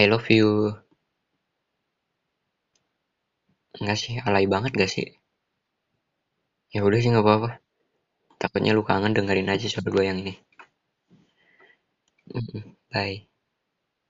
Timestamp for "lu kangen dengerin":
8.76-9.52